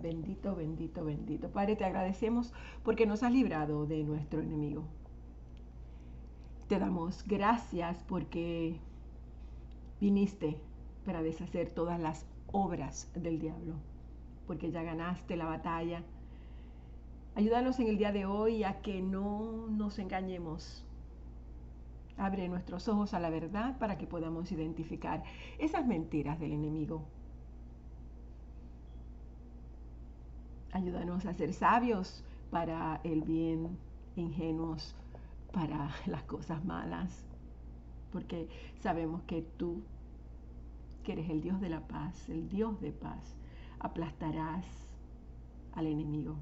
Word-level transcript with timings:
Bendito, 0.00 0.56
bendito, 0.56 1.04
bendito. 1.04 1.50
Padre, 1.50 1.76
te 1.76 1.84
agradecemos 1.84 2.54
porque 2.82 3.04
nos 3.04 3.22
has 3.22 3.32
librado 3.32 3.84
de 3.86 4.02
nuestro 4.02 4.40
enemigo. 4.40 4.84
Te 6.68 6.78
damos 6.78 7.22
gracias 7.26 8.02
porque 8.04 8.80
viniste 10.00 10.56
para 11.04 11.22
deshacer 11.22 11.70
todas 11.70 12.00
las 12.00 12.24
obras 12.46 13.12
del 13.14 13.38
diablo, 13.38 13.74
porque 14.46 14.70
ya 14.70 14.82
ganaste 14.82 15.36
la 15.36 15.44
batalla. 15.44 16.02
Ayúdanos 17.34 17.78
en 17.78 17.88
el 17.88 17.98
día 17.98 18.12
de 18.12 18.24
hoy 18.24 18.64
a 18.64 18.80
que 18.80 19.02
no 19.02 19.66
nos 19.68 19.98
engañemos. 19.98 20.82
Abre 22.16 22.48
nuestros 22.48 22.88
ojos 22.88 23.12
a 23.12 23.20
la 23.20 23.28
verdad 23.28 23.78
para 23.78 23.98
que 23.98 24.06
podamos 24.06 24.50
identificar 24.50 25.24
esas 25.58 25.86
mentiras 25.86 26.40
del 26.40 26.52
enemigo 26.52 27.04
Ayúdanos 30.72 31.26
a 31.26 31.34
ser 31.34 31.52
sabios 31.52 32.22
para 32.50 33.00
el 33.04 33.22
bien, 33.22 33.78
ingenuos 34.16 34.94
para 35.52 35.90
las 36.06 36.22
cosas 36.24 36.64
malas, 36.64 37.24
porque 38.12 38.48
sabemos 38.80 39.22
que 39.22 39.42
tú, 39.42 39.82
que 41.04 41.12
eres 41.12 41.30
el 41.30 41.40
Dios 41.40 41.60
de 41.60 41.70
la 41.70 41.86
paz, 41.86 42.28
el 42.28 42.48
Dios 42.48 42.80
de 42.80 42.92
paz, 42.92 43.36
aplastarás 43.78 44.66
al 45.72 45.86
enemigo 45.86 46.36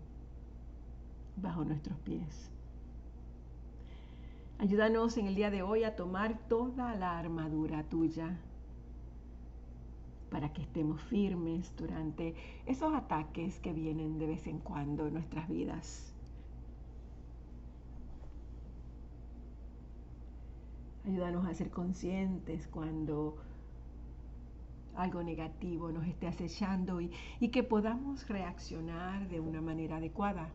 bajo 1.37 1.65
nuestros 1.65 1.99
pies. 1.99 2.51
Ayúdanos 4.59 5.17
en 5.17 5.29
el 5.29 5.37
día 5.37 5.51
de 5.51 5.63
hoy 5.63 5.85
a 5.85 5.95
tomar 5.95 6.37
toda 6.49 6.95
la 6.97 7.19
armadura 7.19 7.85
tuya 7.85 8.37
para 10.31 10.53
que 10.53 10.63
estemos 10.63 11.01
firmes 11.03 11.75
durante 11.77 12.35
esos 12.67 12.95
ataques 12.95 13.59
que 13.61 13.73
vienen 13.73 14.19
de 14.19 14.27
vez 14.27 14.47
en 14.47 14.59
cuando 14.59 15.07
en 15.07 15.15
nuestras 15.15 15.49
vidas. 15.49 16.15
Ayúdanos 21.07 21.47
a 21.47 21.55
ser 21.55 21.71
conscientes 21.71 22.67
cuando 22.69 23.39
algo 24.95 25.23
negativo 25.23 25.91
nos 25.91 26.07
esté 26.07 26.27
acechando 26.27 27.01
y, 27.01 27.11
que 27.51 27.63
podamos 27.63 28.29
reaccionar 28.29 29.29
de 29.29 29.41
una 29.41 29.63
manera 29.63 29.97
adecuada. 29.97 30.51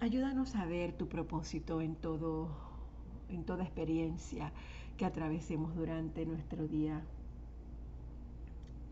Ayúdanos 0.00 0.54
a 0.56 0.66
ver 0.66 0.92
tu 0.92 1.08
propósito 1.08 1.80
en 1.80 1.94
todo, 1.94 2.50
en 3.30 3.44
toda 3.44 3.62
experiencia 3.64 4.52
que 4.98 5.06
atravesemos 5.06 5.74
durante 5.74 6.26
nuestro 6.26 6.68
día 6.68 7.02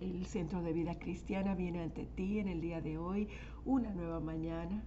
el 0.02 0.26
Centro 0.26 0.62
de 0.62 0.72
Vida 0.72 0.98
Cristiana 0.98 1.54
viene 1.54 1.80
ante 1.80 2.06
ti 2.06 2.40
en 2.40 2.48
el 2.48 2.60
día 2.60 2.80
de 2.80 2.98
hoy, 2.98 3.28
una 3.64 3.90
nueva 3.92 4.18
mañana, 4.20 4.82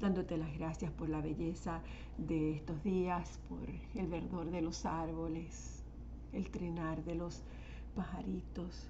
dándote 0.00 0.36
las 0.36 0.52
gracias 0.58 0.90
por 0.90 1.08
la 1.08 1.20
belleza 1.20 1.80
de 2.18 2.52
estos 2.52 2.82
días, 2.82 3.40
por 3.48 3.60
el 3.94 4.06
verdor 4.08 4.50
de 4.50 4.62
los 4.62 4.84
árboles, 4.84 5.84
el 6.32 6.50
trinar 6.50 7.04
de 7.04 7.14
los 7.14 7.42
pajaritos, 7.94 8.88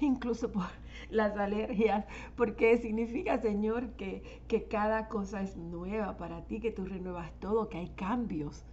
incluso 0.00 0.52
por 0.52 0.66
las 1.10 1.36
alergias, 1.38 2.04
porque 2.36 2.76
significa, 2.78 3.40
Señor, 3.40 3.92
que, 3.92 4.42
que 4.46 4.64
cada 4.64 5.08
cosa 5.08 5.42
es 5.42 5.56
nueva 5.56 6.18
para 6.18 6.44
ti, 6.44 6.60
que 6.60 6.70
tú 6.70 6.84
renuevas 6.84 7.32
todo, 7.40 7.68
que 7.70 7.78
hay 7.78 7.88
cambios 7.90 8.64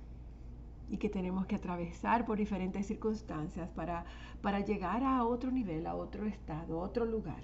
y 0.90 0.98
que 0.98 1.10
tenemos 1.10 1.46
que 1.46 1.56
atravesar 1.56 2.26
por 2.26 2.38
diferentes 2.38 2.86
circunstancias 2.86 3.70
para, 3.70 4.06
para 4.42 4.62
llegar 4.62 5.04
a 5.04 5.26
otro 5.26 5.52
nivel, 5.52 5.86
a 5.86 5.96
otro 5.96 6.26
estado, 6.26 6.80
a 6.80 6.84
otro 6.84 7.06
lugar. 7.06 7.44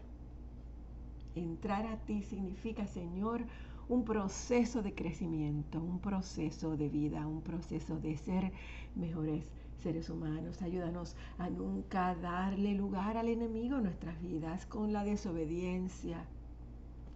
Entrar 1.36 1.86
a 1.88 1.98
ti 1.98 2.24
significa, 2.24 2.88
Señor, 2.88 3.42
un 3.90 4.06
proceso 4.06 4.82
de 4.82 4.94
crecimiento, 4.94 5.80
un 5.80 6.00
proceso 6.00 6.78
de 6.78 6.90
vida, 6.90 7.28
un 7.28 7.42
proceso 7.42 8.00
de 8.00 8.18
ser 8.18 8.52
mejores 8.96 9.46
seres 9.82 10.10
humanos. 10.10 10.62
Ayúdanos 10.62 11.16
a 11.38 11.50
nunca 11.50 12.16
darle 12.16 12.74
lugar 12.74 13.18
al 13.18 13.28
enemigo 13.28 13.78
en 13.78 13.84
nuestras 13.84 14.22
vidas 14.22 14.66
con 14.66 14.94
la 14.94 15.04
desobediencia 15.04 16.24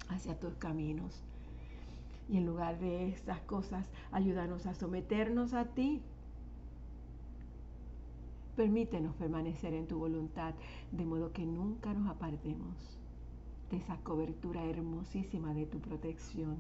hacia 0.09 0.37
tus 0.39 0.55
caminos. 0.55 1.23
Y 2.29 2.37
en 2.37 2.45
lugar 2.45 2.77
de 2.79 3.07
estas 3.07 3.39
cosas, 3.41 3.89
ayúdanos 4.11 4.66
a 4.66 4.73
someternos 4.73 5.53
a 5.53 5.66
ti 5.66 6.01
Permítenos 8.57 9.16
permanecer 9.18 9.75
en 9.75 9.85
tu 9.85 10.00
voluntad, 10.00 10.56
de 10.91 11.06
modo 11.06 11.31
que 11.31 11.45
nunca 11.45 11.94
nos 11.94 12.09
apartemos 12.09 12.97
de 13.69 13.78
esa 13.78 13.97
cobertura 13.97 14.66
hermosísima 14.66 15.53
de 15.53 15.68
tu 15.68 15.79
protección. 15.79 16.57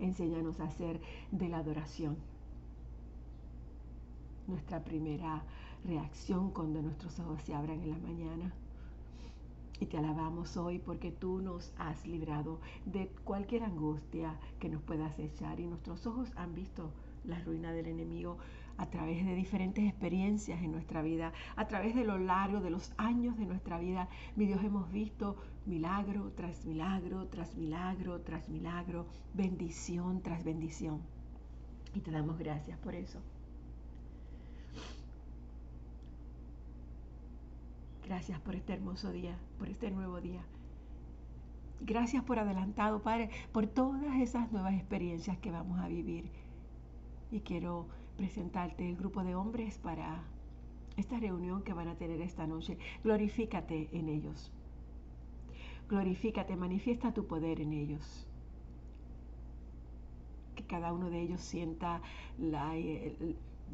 Enséñanos 0.00 0.58
a 0.58 0.64
hacer 0.64 1.00
de 1.30 1.48
la 1.48 1.58
adoración 1.58 2.16
nuestra 4.48 4.82
primera 4.82 5.44
reacción 5.84 6.50
cuando 6.50 6.82
nuestros 6.82 7.16
ojos 7.20 7.40
se 7.42 7.54
abran 7.54 7.80
en 7.80 7.90
la 7.90 7.98
mañana. 7.98 8.52
Y 9.78 9.86
te 9.86 9.98
alabamos 9.98 10.56
hoy 10.56 10.80
porque 10.80 11.12
tú 11.12 11.40
nos 11.42 11.72
has 11.78 12.04
librado 12.08 12.58
de 12.86 13.06
cualquier 13.22 13.62
angustia 13.62 14.36
que 14.58 14.68
nos 14.68 14.82
pueda 14.82 15.06
acechar 15.06 15.60
y 15.60 15.66
nuestros 15.68 16.08
ojos 16.08 16.32
han 16.34 16.56
visto 16.56 16.90
la 17.24 17.38
ruina 17.38 17.70
del 17.70 17.86
enemigo 17.86 18.38
a 18.82 18.90
través 18.90 19.24
de 19.24 19.36
diferentes 19.36 19.84
experiencias 19.84 20.60
en 20.60 20.72
nuestra 20.72 21.02
vida, 21.02 21.32
a 21.54 21.68
través 21.68 21.94
de 21.94 22.02
lo 22.02 22.18
largo 22.18 22.60
de 22.60 22.70
los 22.70 22.92
años 22.96 23.38
de 23.38 23.46
nuestra 23.46 23.78
vida. 23.78 24.08
Mi 24.34 24.44
Dios, 24.44 24.62
hemos 24.64 24.90
visto 24.90 25.36
milagro 25.66 26.32
tras 26.34 26.64
milagro, 26.64 27.28
tras 27.28 27.54
milagro, 27.54 28.20
tras 28.22 28.48
milagro, 28.48 29.06
bendición 29.34 30.20
tras 30.20 30.42
bendición. 30.42 31.00
Y 31.94 32.00
te 32.00 32.10
damos 32.10 32.38
gracias 32.38 32.76
por 32.78 32.96
eso. 32.96 33.20
Gracias 38.04 38.40
por 38.40 38.56
este 38.56 38.72
hermoso 38.72 39.12
día, 39.12 39.38
por 39.60 39.68
este 39.68 39.92
nuevo 39.92 40.20
día. 40.20 40.42
Gracias 41.82 42.24
por 42.24 42.40
adelantado, 42.40 43.00
Padre, 43.00 43.30
por 43.52 43.68
todas 43.68 44.20
esas 44.20 44.50
nuevas 44.50 44.74
experiencias 44.74 45.38
que 45.38 45.52
vamos 45.52 45.78
a 45.78 45.86
vivir. 45.86 46.28
Y 47.30 47.40
quiero 47.40 47.86
presentarte 48.16 48.88
el 48.88 48.96
grupo 48.96 49.24
de 49.24 49.34
hombres 49.34 49.78
para 49.78 50.22
esta 50.96 51.18
reunión 51.18 51.62
que 51.62 51.72
van 51.72 51.88
a 51.88 51.96
tener 51.96 52.20
esta 52.20 52.46
noche. 52.46 52.78
Glorifícate 53.02 53.88
en 53.92 54.08
ellos. 54.08 54.50
Glorifícate, 55.88 56.56
manifiesta 56.56 57.12
tu 57.12 57.26
poder 57.26 57.60
en 57.60 57.72
ellos. 57.72 58.26
Que 60.54 60.64
cada 60.64 60.92
uno 60.92 61.10
de 61.10 61.20
ellos 61.20 61.40
sienta 61.40 62.02
la, 62.38 62.74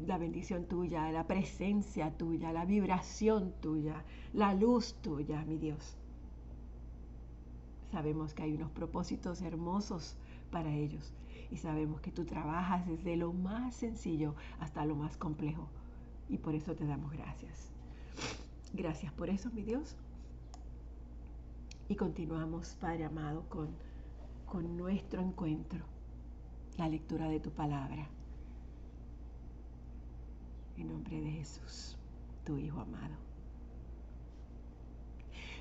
la 0.05 0.17
bendición 0.17 0.65
tuya, 0.65 1.11
la 1.11 1.27
presencia 1.27 2.11
tuya, 2.17 2.51
la 2.51 2.65
vibración 2.65 3.53
tuya, 3.61 4.03
la 4.33 4.53
luz 4.53 4.95
tuya, 5.01 5.43
mi 5.45 5.57
Dios. 5.57 5.97
Sabemos 7.91 8.33
que 8.33 8.43
hay 8.43 8.53
unos 8.53 8.71
propósitos 8.71 9.41
hermosos 9.41 10.15
para 10.51 10.73
ellos 10.73 11.13
y 11.51 11.57
sabemos 11.57 12.01
que 12.01 12.11
tú 12.11 12.25
trabajas 12.25 12.85
desde 12.87 13.15
lo 13.15 13.33
más 13.33 13.75
sencillo 13.75 14.35
hasta 14.59 14.85
lo 14.85 14.95
más 14.95 15.17
complejo. 15.17 15.67
Y 16.29 16.37
por 16.37 16.53
eso 16.55 16.75
te 16.75 16.85
damos 16.85 17.11
gracias. 17.11 17.71
Gracias 18.73 19.11
por 19.13 19.29
eso, 19.29 19.49
mi 19.51 19.63
Dios. 19.63 19.95
Y 21.87 21.95
continuamos, 21.95 22.77
Padre 22.79 23.05
amado, 23.05 23.49
con, 23.49 23.69
con 24.45 24.77
nuestro 24.77 25.21
encuentro, 25.21 25.79
la 26.77 26.87
lectura 26.87 27.27
de 27.29 27.39
tu 27.39 27.49
palabra. 27.49 28.07
En 30.77 30.87
nombre 30.87 31.19
de 31.19 31.31
Jesús, 31.31 31.97
tu 32.45 32.57
Hijo 32.57 32.79
amado. 32.79 33.28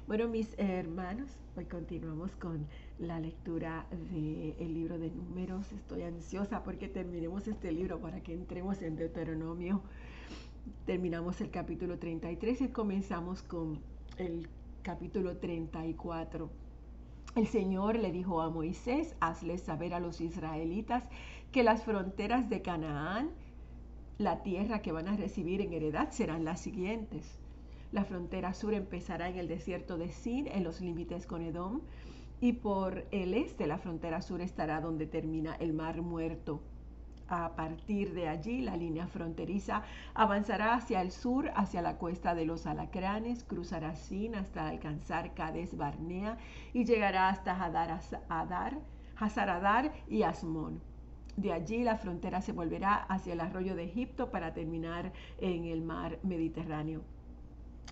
Bueno, 0.09 0.27
mis 0.27 0.55
hermanos, 0.57 1.29
hoy 1.55 1.67
continuamos 1.67 2.35
con 2.37 2.67
la 2.99 3.21
lectura 3.21 3.87
del 3.91 4.73
libro 4.73 4.99
de 4.99 5.11
números. 5.11 5.71
Estoy 5.71 6.01
ansiosa 6.01 6.63
porque 6.63 6.89
terminemos 6.89 7.47
este 7.47 7.71
libro 7.73 8.01
para 8.01 8.23
que 8.23 8.33
entremos 8.33 8.81
en 8.81 8.97
Deuteronomio. 8.97 9.83
Terminamos 10.87 11.43
el 11.43 11.51
capítulo 11.51 11.99
33 11.99 12.63
y 12.63 12.69
comenzamos 12.69 13.43
con 13.43 13.81
el 14.17 14.49
capítulo 14.83 15.37
34. 15.37 16.49
El 17.37 17.47
Señor 17.47 17.99
le 17.99 18.11
dijo 18.11 18.41
a 18.41 18.49
Moisés, 18.49 19.15
hazle 19.21 19.59
saber 19.59 19.93
a 19.93 20.01
los 20.01 20.23
israelitas 20.23 21.05
que 21.53 21.63
las 21.63 21.83
fronteras 21.83 22.49
de 22.49 22.63
Canaán, 22.63 23.29
la 24.17 24.43
tierra 24.43 24.81
que 24.81 24.91
van 24.91 25.09
a 25.09 25.19
recibir 25.19 25.61
en 25.61 25.75
heredad, 25.75 26.13
serán 26.13 26.47
las 26.47 26.63
siguientes. 26.63 27.39
La 27.91 28.05
frontera 28.05 28.53
sur 28.53 28.75
empezará 28.75 29.31
en 29.31 29.39
el 29.39 29.49
desierto 29.49 29.97
de 29.97 30.11
Sin, 30.11 30.47
en 30.47 30.63
los 30.63 30.83
límites 30.83 31.27
con 31.27 31.41
Edom 31.43 31.81
y 32.41 32.53
por 32.53 33.07
el 33.11 33.35
este 33.35 33.67
la 33.67 33.79
frontera 33.79 34.21
sur 34.21 34.41
estará 34.43 34.81
donde 34.81 35.07
termina 35.07 35.55
el 35.57 35.73
mar 35.73 36.03
muerto, 36.03 36.63
A 37.31 37.57
partir 37.57 38.15
de 38.15 38.29
allí, 38.29 38.61
la 38.61 38.77
línea 38.77 39.07
fronteriza 39.07 39.83
avanzará 40.15 40.75
hacia 40.75 41.03
el 41.03 41.11
sur, 41.13 41.51
hacia 41.55 41.83
la 41.83 41.97
cuesta 41.97 42.35
de 42.35 42.47
los 42.47 42.67
Alacranes, 42.67 43.45
cruzará 43.45 43.97
Sin 43.97 44.35
hasta 44.35 44.69
alcanzar 44.69 45.35
Cades 45.35 45.77
Barnea 45.77 46.39
y 46.73 46.85
llegará 46.85 47.29
hasta 47.29 47.55
Hadar, 47.55 48.81
Hazaradar 49.17 49.93
y 50.09 50.23
Asmón. 50.23 50.81
De 51.37 51.53
allí 51.53 51.85
la 51.85 51.97
frontera 51.97 52.41
se 52.41 52.53
volverá 52.53 52.95
hacia 52.95 53.33
el 53.33 53.41
arroyo 53.41 53.77
de 53.77 53.85
Egipto 53.85 54.31
para 54.31 54.55
terminar 54.55 55.13
en 55.39 55.65
el 55.65 55.83
mar 55.83 56.19
Mediterráneo. 56.23 57.03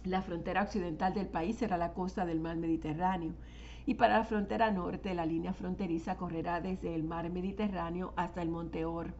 La 0.07 0.23
frontera 0.23 0.63
occidental 0.63 1.15
del 1.15 1.27
país 1.27 1.57
será 1.57 1.77
la 1.77 1.93
costa 1.93 2.25
del 2.25 2.39
mar 2.39 2.57
Mediterráneo 2.57 3.35
y 3.87 3.95
para 3.95 4.19
la 4.19 4.25
frontera 4.25 4.71
norte 4.71 5.13
la 5.15 5.27
línea 5.27 5.53
fronteriza 5.53 6.17
correrá 6.17 6.61
desde 6.61 6.95
el 6.95 7.03
mar 7.03 7.29
Mediterráneo 7.29 8.13
hasta 8.15 8.41
el 8.41 8.49
monte 8.49 8.85
Or 8.85 9.15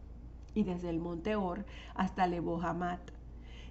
y 0.53 0.63
desde 0.63 0.89
el 0.89 0.99
monte 0.99 1.35
Or 1.35 1.65
hasta 1.93 2.25
Lebo 2.25 2.61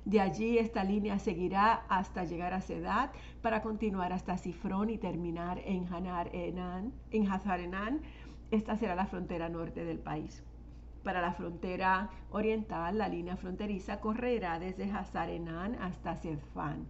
De 0.04 0.20
allí 0.20 0.58
esta 0.58 0.84
línea 0.84 1.18
seguirá 1.18 1.86
hasta 1.88 2.24
llegar 2.24 2.52
a 2.52 2.60
Sedad 2.60 3.12
para 3.40 3.62
continuar 3.62 4.12
hasta 4.12 4.36
Sifrón 4.36 4.90
y 4.90 4.98
terminar 4.98 5.58
en 5.64 5.90
Hanar 5.90 6.28
Enan, 6.34 6.92
en 7.12 7.32
Hazar. 7.32 7.62
Esta 8.50 8.76
será 8.76 8.94
la 8.94 9.06
frontera 9.06 9.48
norte 9.48 9.86
del 9.86 10.00
país. 10.00 10.44
Para 11.02 11.22
la 11.22 11.32
frontera 11.32 12.10
oriental, 12.30 12.98
la 12.98 13.08
línea 13.08 13.36
fronteriza 13.36 14.00
correrá 14.00 14.58
desde 14.58 14.90
Hazar 14.90 15.30
Enan 15.30 15.76
hasta 15.76 16.16
Sedfán 16.16 16.86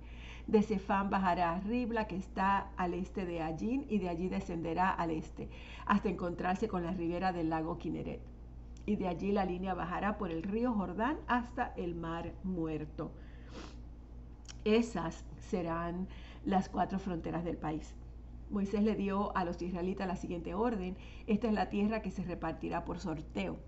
de 0.46 0.62
Cefán 0.62 1.10
bajará 1.10 1.54
a 1.54 1.60
Ribla, 1.60 2.06
que 2.06 2.16
está 2.16 2.70
al 2.76 2.94
este 2.94 3.26
de 3.26 3.42
Allín, 3.42 3.84
y 3.88 3.98
de 3.98 4.08
allí 4.08 4.28
descenderá 4.28 4.90
al 4.90 5.10
este, 5.10 5.48
hasta 5.86 6.08
encontrarse 6.08 6.68
con 6.68 6.84
la 6.84 6.92
ribera 6.92 7.32
del 7.32 7.50
lago 7.50 7.78
Kineret. 7.78 8.20
Y 8.86 8.96
de 8.96 9.08
allí 9.08 9.32
la 9.32 9.44
línea 9.44 9.74
bajará 9.74 10.16
por 10.16 10.30
el 10.30 10.44
río 10.44 10.72
Jordán 10.72 11.18
hasta 11.26 11.72
el 11.76 11.96
mar 11.96 12.32
muerto. 12.44 13.10
Esas 14.64 15.24
serán 15.38 16.06
las 16.44 16.68
cuatro 16.68 17.00
fronteras 17.00 17.44
del 17.44 17.56
país. 17.56 17.96
Moisés 18.50 18.84
le 18.84 18.94
dio 18.94 19.36
a 19.36 19.44
los 19.44 19.60
israelitas 19.60 20.06
la 20.06 20.14
siguiente 20.14 20.54
orden. 20.54 20.96
Esta 21.26 21.48
es 21.48 21.52
la 21.52 21.68
tierra 21.68 22.00
que 22.00 22.12
se 22.12 22.22
repartirá 22.22 22.84
por 22.84 23.00
sorteo. 23.00 23.58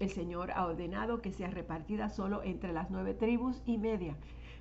El 0.00 0.10
Señor 0.10 0.50
ha 0.50 0.66
ordenado 0.66 1.22
que 1.22 1.30
sea 1.30 1.48
repartida 1.50 2.08
solo 2.08 2.42
entre 2.42 2.72
las 2.72 2.90
nueve 2.90 3.14
tribus 3.14 3.62
y 3.64 3.78
media 3.78 4.16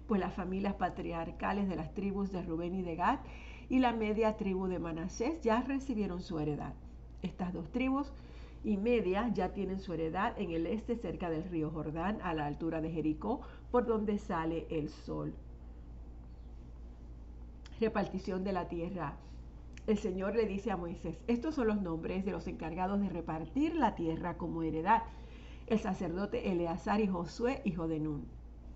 pues 0.09 0.19
las 0.19 0.33
familias 0.33 0.73
patriarcales 0.73 1.69
de 1.69 1.75
las 1.75 1.93
tribus 1.93 2.31
de 2.31 2.41
Rubén 2.41 2.73
y 2.73 2.81
de 2.81 2.95
Gad 2.95 3.19
y 3.69 3.77
la 3.77 3.93
media 3.93 4.37
tribu 4.37 4.65
de 4.65 4.79
Manasés 4.79 5.39
ya 5.41 5.61
recibieron 5.61 6.19
su 6.23 6.39
heredad. 6.39 6.73
Estas 7.21 7.53
dos 7.53 7.71
tribus 7.71 8.11
y 8.63 8.77
media 8.77 9.29
ya 9.31 9.53
tienen 9.53 9.79
su 9.79 9.93
heredad 9.93 10.33
en 10.41 10.49
el 10.49 10.65
este 10.65 10.95
cerca 10.95 11.29
del 11.29 11.43
río 11.43 11.69
Jordán 11.69 12.17
a 12.23 12.33
la 12.33 12.47
altura 12.47 12.81
de 12.81 12.89
Jericó 12.89 13.41
por 13.69 13.85
donde 13.85 14.17
sale 14.17 14.65
el 14.71 14.89
sol. 14.89 15.35
Repartición 17.79 18.43
de 18.43 18.53
la 18.53 18.67
tierra. 18.67 19.13
El 19.85 19.99
Señor 19.99 20.35
le 20.35 20.47
dice 20.47 20.71
a 20.71 20.77
Moisés, 20.77 21.19
estos 21.27 21.53
son 21.53 21.67
los 21.67 21.81
nombres 21.83 22.25
de 22.25 22.31
los 22.31 22.47
encargados 22.47 22.99
de 22.99 23.09
repartir 23.09 23.75
la 23.75 23.93
tierra 23.93 24.37
como 24.37 24.63
heredad. 24.63 25.03
El 25.69 25.77
sacerdote 25.77 26.51
Eleazar 26.51 26.99
y 26.99 27.05
Josué, 27.05 27.61
hijo 27.63 27.87
de 27.87 27.99
Nun. 27.99 28.25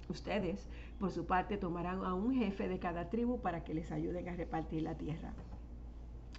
Ustedes, 0.10 0.70
por 1.00 1.10
su 1.10 1.26
parte, 1.26 1.58
tomarán 1.58 2.06
a 2.06 2.14
un 2.14 2.36
jefe 2.36 2.70
de 2.70 2.78
cada 2.78 3.10
tribu 3.10 3.40
para 3.42 3.64
que 3.64 3.74
les 3.74 3.92
ayuden 3.92 4.30
a 4.30 4.36
repartir 4.36 4.84
la 4.84 4.96
tierra. 4.96 5.34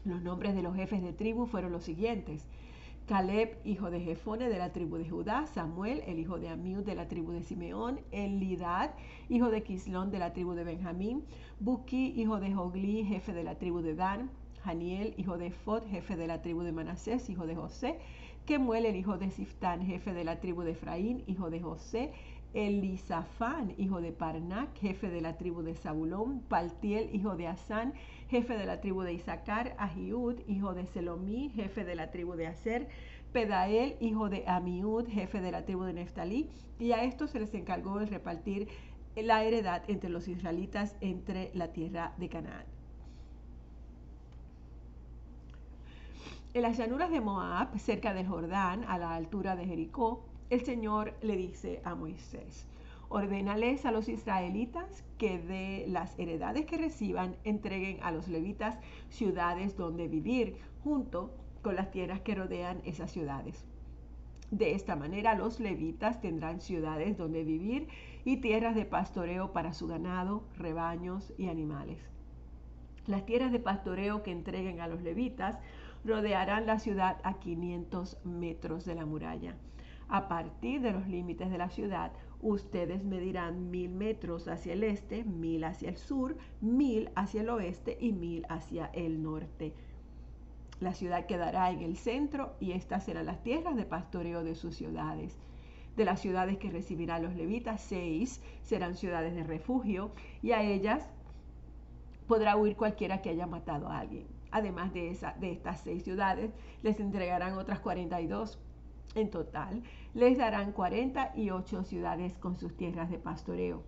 Los 0.04 0.22
nombres 0.22 0.54
de 0.54 0.62
los 0.62 0.76
jefes 0.76 1.02
de 1.02 1.12
tribu 1.12 1.46
fueron 1.46 1.72
los 1.72 1.82
siguientes. 1.82 2.46
Caleb, 3.08 3.58
hijo 3.64 3.90
de 3.90 4.00
Jefone 4.00 4.48
de 4.48 4.58
la 4.58 4.70
tribu 4.70 4.96
de 4.96 5.10
Judá, 5.10 5.48
Samuel, 5.48 6.04
el 6.06 6.20
hijo 6.20 6.38
de 6.38 6.48
Amiud 6.48 6.84
de 6.84 6.94
la 6.94 7.08
tribu 7.08 7.32
de 7.32 7.42
Simeón, 7.42 8.00
Elidad, 8.12 8.94
hijo 9.28 9.50
de 9.50 9.64
Quislón 9.64 10.12
de 10.12 10.20
la 10.20 10.32
tribu 10.34 10.52
de 10.52 10.62
Benjamín, 10.62 11.24
Buki, 11.58 12.14
hijo 12.16 12.38
de 12.38 12.54
Jogli, 12.54 13.04
jefe 13.04 13.32
de 13.32 13.42
la 13.42 13.58
tribu 13.58 13.80
de 13.80 13.96
Dan, 13.96 14.30
Janiel, 14.64 15.14
hijo 15.18 15.36
de 15.36 15.50
Fod, 15.50 15.84
jefe 15.88 16.16
de 16.16 16.28
la 16.28 16.42
tribu 16.42 16.62
de 16.62 16.72
Manasés, 16.72 17.28
hijo 17.28 17.46
de 17.46 17.56
José, 17.56 17.98
Kemuel, 18.46 18.84
el 18.84 18.96
hijo 18.96 19.16
de 19.16 19.30
Siftán, 19.30 19.86
jefe 19.86 20.12
de 20.12 20.22
la 20.22 20.40
tribu 20.40 20.62
de 20.62 20.72
Efraín, 20.72 21.24
hijo 21.26 21.48
de 21.48 21.60
José, 21.60 22.12
Elisafán, 22.52 23.74
hijo 23.78 24.00
de 24.00 24.12
Parnac, 24.12 24.76
jefe 24.78 25.08
de 25.08 25.22
la 25.22 25.38
tribu 25.38 25.62
de 25.62 25.74
Zabulón, 25.74 26.40
Paltiel, 26.40 27.08
hijo 27.14 27.36
de 27.36 27.48
Asán, 27.48 27.94
jefe 28.28 28.56
de 28.58 28.66
la 28.66 28.80
tribu 28.80 29.02
de 29.02 29.14
Isaacar, 29.14 29.74
Ahiud, 29.78 30.40
hijo 30.46 30.74
de 30.74 30.86
Selomí, 30.86 31.50
jefe 31.54 31.84
de 31.84 31.94
la 31.94 32.10
tribu 32.10 32.34
de 32.34 32.46
Aser, 32.46 32.88
Pedael, 33.32 33.96
hijo 34.00 34.28
de 34.28 34.44
Amiud, 34.46 35.08
jefe 35.08 35.40
de 35.40 35.50
la 35.50 35.64
tribu 35.64 35.84
de 35.84 35.94
Neftalí, 35.94 36.50
y 36.78 36.92
a 36.92 37.02
estos 37.02 37.30
se 37.30 37.40
les 37.40 37.54
encargó 37.54 37.98
de 37.98 38.06
repartir 38.06 38.68
la 39.16 39.42
heredad 39.42 39.82
entre 39.88 40.10
los 40.10 40.28
israelitas 40.28 40.96
entre 41.00 41.50
la 41.54 41.72
tierra 41.72 42.12
de 42.18 42.28
Canaán. 42.28 42.73
En 46.54 46.62
las 46.62 46.76
llanuras 46.78 47.10
de 47.10 47.20
Moab, 47.20 47.76
cerca 47.80 48.14
del 48.14 48.28
Jordán, 48.28 48.84
a 48.86 48.96
la 48.96 49.16
altura 49.16 49.56
de 49.56 49.66
Jericó, 49.66 50.24
el 50.50 50.60
Señor 50.60 51.14
le 51.20 51.36
dice 51.36 51.80
a 51.82 51.96
Moisés, 51.96 52.68
ordénales 53.08 53.84
a 53.84 53.90
los 53.90 54.08
israelitas 54.08 55.02
que 55.18 55.40
de 55.40 55.84
las 55.88 56.16
heredades 56.16 56.64
que 56.66 56.78
reciban 56.78 57.34
entreguen 57.42 57.98
a 58.04 58.12
los 58.12 58.28
levitas 58.28 58.78
ciudades 59.08 59.76
donde 59.76 60.06
vivir, 60.06 60.56
junto 60.84 61.34
con 61.60 61.74
las 61.74 61.90
tierras 61.90 62.20
que 62.20 62.36
rodean 62.36 62.82
esas 62.84 63.10
ciudades. 63.10 63.66
De 64.52 64.76
esta 64.76 64.94
manera 64.94 65.34
los 65.34 65.58
levitas 65.58 66.20
tendrán 66.20 66.60
ciudades 66.60 67.18
donde 67.18 67.42
vivir 67.42 67.88
y 68.24 68.36
tierras 68.36 68.76
de 68.76 68.84
pastoreo 68.84 69.52
para 69.52 69.72
su 69.72 69.88
ganado, 69.88 70.44
rebaños 70.56 71.32
y 71.36 71.48
animales. 71.48 71.98
Las 73.06 73.26
tierras 73.26 73.50
de 73.50 73.58
pastoreo 73.58 74.22
que 74.22 74.30
entreguen 74.30 74.80
a 74.80 74.86
los 74.86 75.02
levitas 75.02 75.58
rodearán 76.04 76.66
la 76.66 76.78
ciudad 76.78 77.18
a 77.22 77.34
500 77.40 78.18
metros 78.24 78.84
de 78.84 78.94
la 78.94 79.06
muralla 79.06 79.56
a 80.08 80.28
partir 80.28 80.80
de 80.80 80.92
los 80.92 81.06
límites 81.08 81.50
de 81.50 81.58
la 81.58 81.70
ciudad, 81.70 82.12
ustedes 82.40 83.04
medirán 83.04 83.70
mil 83.70 83.90
metros 83.90 84.48
hacia 84.48 84.74
el 84.74 84.84
este, 84.84 85.24
mil 85.24 85.64
hacia 85.64 85.88
el 85.88 85.96
sur, 85.96 86.36
mil 86.60 87.10
hacia 87.16 87.40
el 87.40 87.48
oeste 87.48 87.96
y 88.00 88.12
mil 88.12 88.46
hacia 88.48 88.86
el 88.92 89.22
norte. 89.22 89.74
La 90.80 90.92
ciudad 90.92 91.26
quedará 91.26 91.70
en 91.70 91.80
el 91.80 91.96
centro 91.96 92.54
y 92.60 92.72
estas 92.72 93.04
serán 93.04 93.26
las 93.26 93.42
tierras 93.42 93.76
de 93.76 93.86
pastoreo 93.86 94.44
de 94.44 94.54
sus 94.54 94.76
ciudades. 94.76 95.38
De 95.96 96.04
las 96.04 96.20
ciudades 96.20 96.58
que 96.58 96.70
recibirán 96.70 97.22
los 97.22 97.34
levitas, 97.34 97.80
seis 97.80 98.42
serán 98.62 98.96
ciudades 98.96 99.34
de 99.34 99.44
refugio 99.44 100.10
y 100.42 100.50
a 100.52 100.62
ellas 100.62 101.08
podrá 102.26 102.56
huir 102.56 102.76
cualquiera 102.76 103.22
que 103.22 103.30
haya 103.30 103.46
matado 103.46 103.88
a 103.88 104.00
alguien. 104.00 104.33
Además 104.54 104.92
de, 104.94 105.10
esa, 105.10 105.32
de 105.40 105.50
estas 105.50 105.80
seis 105.80 106.04
ciudades, 106.04 106.52
les 106.84 107.00
entregarán 107.00 107.58
otras 107.58 107.80
42 107.80 108.60
en 109.16 109.28
total, 109.28 109.82
les 110.14 110.38
darán 110.38 110.70
48 110.70 111.82
ciudades 111.82 112.38
con 112.38 112.54
sus 112.54 112.76
tierras 112.76 113.10
de 113.10 113.18
pastoreo. 113.18 113.82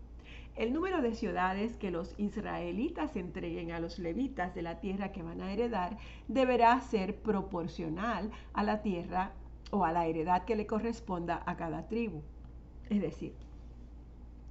El 0.56 0.72
número 0.72 1.02
de 1.02 1.14
ciudades 1.14 1.76
que 1.76 1.92
los 1.92 2.18
israelitas 2.18 3.14
entreguen 3.14 3.70
a 3.70 3.78
los 3.78 4.00
levitas 4.00 4.56
de 4.56 4.62
la 4.62 4.80
tierra 4.80 5.12
que 5.12 5.22
van 5.22 5.40
a 5.40 5.52
heredar 5.52 5.98
deberá 6.26 6.80
ser 6.80 7.14
proporcional 7.14 8.32
a 8.52 8.64
la 8.64 8.82
tierra 8.82 9.34
o 9.70 9.84
a 9.84 9.92
la 9.92 10.06
heredad 10.06 10.46
que 10.46 10.56
le 10.56 10.66
corresponda 10.66 11.44
a 11.46 11.56
cada 11.56 11.86
tribu. 11.86 12.22
Es 12.90 13.00
decir, 13.00 13.34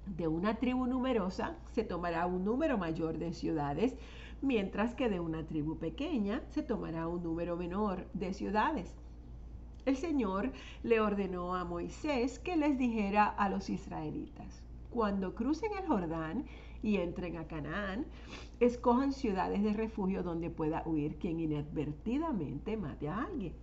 de 0.05 0.29
una 0.29 0.55
tribu 0.55 0.87
numerosa 0.87 1.57
se 1.73 1.83
tomará 1.83 2.25
un 2.25 2.45
número 2.45 2.77
mayor 2.77 3.17
de 3.17 3.33
ciudades, 3.33 3.97
mientras 4.45 4.95
que 4.95 5.09
de 5.09 5.19
una 5.19 5.45
tribu 5.45 5.77
pequeña 5.77 6.41
se 6.49 6.63
tomará 6.63 7.07
un 7.07 7.23
número 7.23 7.57
menor 7.57 8.07
de 8.13 8.33
ciudades. 8.33 8.95
El 9.85 9.97
Señor 9.97 10.51
le 10.83 10.99
ordenó 10.99 11.55
a 11.55 11.65
Moisés 11.65 12.39
que 12.39 12.55
les 12.55 12.77
dijera 12.77 13.25
a 13.25 13.49
los 13.49 13.69
israelitas, 13.69 14.63
cuando 14.89 15.35
crucen 15.35 15.71
el 15.77 15.85
Jordán 15.87 16.45
y 16.81 16.97
entren 16.97 17.37
a 17.37 17.47
Canaán, 17.47 18.05
escojan 18.59 19.11
ciudades 19.11 19.63
de 19.63 19.73
refugio 19.73 20.23
donde 20.23 20.49
pueda 20.49 20.83
huir 20.85 21.17
quien 21.17 21.39
inadvertidamente 21.39 22.77
mate 22.77 23.09
a 23.09 23.23
alguien. 23.23 23.53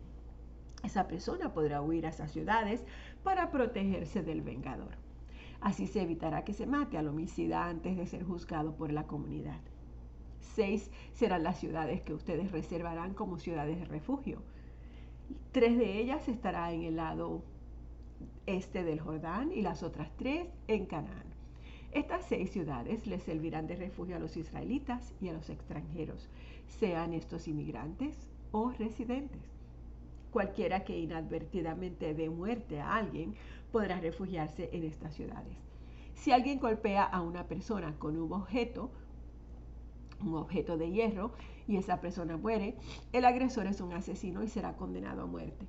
Esa 0.84 1.06
persona 1.06 1.54
podrá 1.54 1.80
huir 1.80 2.06
a 2.06 2.10
esas 2.10 2.32
ciudades 2.32 2.84
para 3.22 3.50
protegerse 3.50 4.22
del 4.22 4.42
vengador. 4.42 4.96
Así 5.60 5.86
se 5.86 6.02
evitará 6.02 6.44
que 6.44 6.54
se 6.54 6.66
mate 6.66 6.98
al 6.98 7.06
homicida 7.06 7.66
antes 7.66 7.96
de 7.96 8.06
ser 8.06 8.24
juzgado 8.24 8.74
por 8.76 8.92
la 8.92 9.06
comunidad. 9.06 9.60
Seis 10.54 10.90
serán 11.14 11.42
las 11.42 11.58
ciudades 11.58 12.02
que 12.02 12.14
ustedes 12.14 12.52
reservarán 12.52 13.14
como 13.14 13.38
ciudades 13.38 13.78
de 13.78 13.86
refugio. 13.86 14.42
Tres 15.52 15.78
de 15.78 15.98
ellas 15.98 16.28
estará 16.28 16.72
en 16.72 16.82
el 16.82 16.96
lado 16.96 17.42
este 18.46 18.84
del 18.84 19.00
Jordán 19.00 19.52
y 19.52 19.62
las 19.62 19.82
otras 19.82 20.10
tres 20.16 20.48
en 20.66 20.86
Canaán. 20.86 21.32
Estas 21.92 22.24
seis 22.24 22.50
ciudades 22.50 23.06
les 23.06 23.22
servirán 23.22 23.66
de 23.66 23.76
refugio 23.76 24.16
a 24.16 24.18
los 24.18 24.36
israelitas 24.36 25.14
y 25.20 25.28
a 25.28 25.32
los 25.32 25.50
extranjeros, 25.50 26.28
sean 26.66 27.12
estos 27.12 27.48
inmigrantes 27.48 28.16
o 28.50 28.70
residentes. 28.72 29.42
Cualquiera 30.30 30.84
que 30.84 30.98
inadvertidamente 30.98 32.14
dé 32.14 32.30
muerte 32.30 32.80
a 32.80 32.96
alguien 32.96 33.34
podrá 33.70 34.00
refugiarse 34.00 34.70
en 34.72 34.84
estas 34.84 35.14
ciudades. 35.14 35.56
Si 36.14 36.32
alguien 36.32 36.60
golpea 36.60 37.04
a 37.04 37.20
una 37.20 37.46
persona 37.46 37.94
con 37.98 38.16
un 38.16 38.32
objeto, 38.32 38.90
un 40.22 40.36
objeto 40.36 40.76
de 40.76 40.90
hierro, 40.90 41.32
y 41.66 41.76
esa 41.76 42.00
persona 42.00 42.36
muere, 42.36 42.76
el 43.12 43.24
agresor 43.24 43.66
es 43.66 43.80
un 43.80 43.92
asesino 43.92 44.42
y 44.42 44.48
será 44.48 44.76
condenado 44.76 45.22
a 45.22 45.26
muerte. 45.26 45.66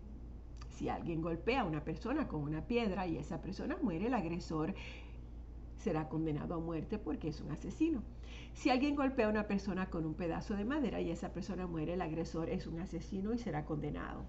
Si 0.69 0.89
alguien 0.89 1.21
golpea 1.21 1.61
a 1.61 1.65
una 1.65 1.83
persona 1.83 2.27
con 2.27 2.41
una 2.41 2.61
piedra 2.61 3.05
y 3.07 3.17
esa 3.17 3.41
persona 3.41 3.77
muere, 3.81 4.07
el 4.07 4.13
agresor 4.13 4.73
será 5.77 6.09
condenado 6.09 6.55
a 6.55 6.59
muerte 6.59 6.97
porque 6.97 7.27
es 7.27 7.41
un 7.41 7.51
asesino. 7.51 8.01
Si 8.53 8.69
alguien 8.69 8.95
golpea 8.95 9.27
a 9.27 9.29
una 9.29 9.47
persona 9.47 9.89
con 9.89 10.05
un 10.05 10.13
pedazo 10.13 10.55
de 10.55 10.65
madera 10.65 11.01
y 11.01 11.11
esa 11.11 11.33
persona 11.33 11.67
muere, 11.67 11.93
el 11.93 12.01
agresor 12.01 12.49
es 12.49 12.67
un 12.67 12.79
asesino 12.79 13.33
y 13.33 13.37
será 13.37 13.65
condenado. 13.65 14.23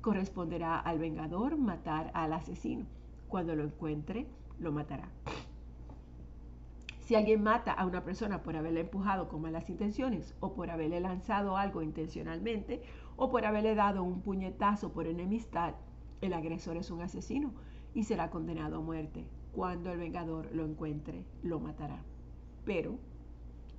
Corresponderá 0.00 0.78
al 0.78 0.98
vengador 0.98 1.56
matar 1.56 2.10
al 2.14 2.32
asesino. 2.32 2.86
Cuando 3.28 3.54
lo 3.54 3.64
encuentre, 3.64 4.26
lo 4.58 4.72
matará. 4.72 5.08
Si 7.04 7.14
alguien 7.14 7.42
mata 7.42 7.70
a 7.70 7.84
una 7.84 8.02
persona 8.02 8.42
por 8.42 8.56
haberla 8.56 8.80
empujado 8.80 9.28
con 9.28 9.42
malas 9.42 9.68
intenciones 9.68 10.34
o 10.40 10.54
por 10.54 10.70
haberle 10.70 11.00
lanzado 11.00 11.58
algo 11.58 11.82
intencionalmente 11.82 12.82
o 13.16 13.30
por 13.30 13.44
haberle 13.44 13.74
dado 13.74 14.02
un 14.02 14.22
puñetazo 14.22 14.90
por 14.90 15.06
enemistad, 15.06 15.74
el 16.22 16.32
agresor 16.32 16.78
es 16.78 16.90
un 16.90 17.02
asesino 17.02 17.52
y 17.92 18.04
será 18.04 18.30
condenado 18.30 18.78
a 18.78 18.80
muerte. 18.80 19.26
Cuando 19.52 19.92
el 19.92 19.98
vengador 19.98 20.48
lo 20.54 20.64
encuentre, 20.64 21.26
lo 21.42 21.60
matará. 21.60 22.02
Pero 22.64 22.98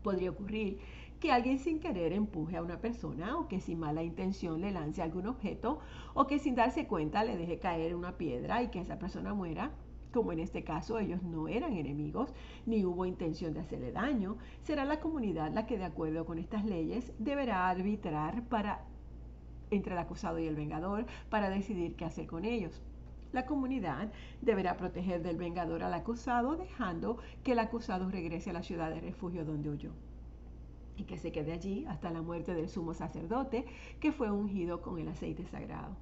podría 0.03 0.29
ocurrir 0.29 0.77
que 1.20 1.32
alguien 1.32 1.58
sin 1.58 1.79
querer 1.79 2.13
empuje 2.13 2.58
a 2.58 2.62
una 2.62 2.79
persona 2.79 3.39
o 3.39 3.48
que 3.48 3.60
sin 3.60 3.79
mala 3.79 4.03
intención 4.03 4.62
le 4.62 4.70
lance 4.70 5.01
algún 5.01 5.25
objeto 5.25 5.79
o 6.13 6.27
que 6.27 6.38
sin 6.38 6.53
darse 6.53 6.86
cuenta 6.86 7.24
le 7.24 7.38
deje 7.38 7.58
caer 7.58 7.96
una 7.96 8.17
piedra 8.17 8.62
y 8.62 8.67
que 8.67 8.82
esa 8.82 9.00
persona 9.00 9.34
muera 9.34 9.72
como 10.15 10.31
en 10.31 10.39
este 10.39 10.63
caso 10.63 10.98
ellos 10.98 11.22
no 11.24 11.50
eran 11.50 11.74
enemigos 11.74 12.34
ni 12.65 12.86
hubo 12.86 13.05
intención 13.05 13.53
de 13.53 13.60
hacerle 13.60 13.91
daño, 13.91 14.38
será 14.63 14.86
la 14.86 15.01
comunidad 15.01 15.51
la 15.53 15.65
que 15.65 15.77
de 15.77 15.84
acuerdo 15.84 16.25
con 16.25 16.39
estas 16.39 16.63
leyes 16.63 17.12
deberá 17.19 17.67
arbitrar 17.69 18.43
para 18.43 18.86
entre 19.72 19.91
el 19.91 20.00
acusado 20.00 20.39
y 20.39 20.48
el 20.48 20.55
vengador 20.55 21.05
para 21.29 21.50
decidir 21.50 21.98
qué 21.98 22.05
hacer 22.05 22.27
con 22.27 22.45
ellos. 22.45 22.81
La 23.34 23.45
comunidad 23.45 24.10
deberá 24.41 24.77
proteger 24.77 25.22
del 25.22 25.36
vengador 25.36 25.84
al 25.84 25.93
acusado 25.93 26.55
dejando 26.55 27.17
que 27.43 27.51
el 27.51 27.60
acusado 27.60 28.10
regrese 28.10 28.51
a 28.51 28.53
la 28.53 28.63
ciudad 28.63 28.91
de 28.91 29.01
refugio 29.01 29.43
donde 29.43 29.69
huyó 29.69 29.91
y 30.95 31.03
que 31.03 31.17
se 31.17 31.34
quede 31.34 31.51
allí 31.51 31.86
hasta 31.89 32.10
la 32.10 32.22
muerte 32.22 32.53
del 32.53 32.69
sumo 32.69 32.93
sacerdote 32.93 33.65
que 34.00 34.13
fue 34.13 34.31
ungido 34.31 34.81
con 34.81 34.98
el 34.98 35.10
aceite 35.10 35.45
sagrado. 35.45 35.98